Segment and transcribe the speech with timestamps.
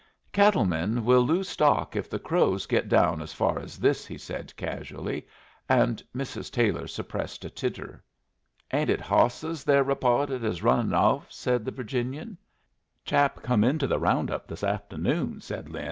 [0.31, 4.17] "Cattle men will lose stock if the Crows get down as far as this," he
[4.17, 5.27] said, casually,
[5.69, 6.49] and Mrs.
[6.51, 8.03] Taylor suppressed a titter.
[8.73, 12.35] "Ain't it hawses the're repawted as running off?" said the Virginian.
[13.05, 15.79] "Chap come into the round up this afternoon," said Lin.